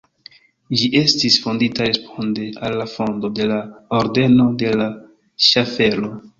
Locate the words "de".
3.43-3.49, 4.65-4.75